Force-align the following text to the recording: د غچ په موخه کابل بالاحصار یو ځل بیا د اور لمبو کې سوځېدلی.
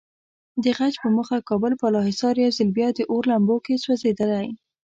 د 0.63 0.65
غچ 0.77 0.93
په 1.01 1.07
موخه 1.15 1.37
کابل 1.49 1.73
بالاحصار 1.81 2.35
یو 2.43 2.55
ځل 2.57 2.69
بیا 2.77 2.87
د 2.93 2.99
اور 3.11 3.23
لمبو 3.31 3.55
کې 3.65 3.81
سوځېدلی. 3.83 4.47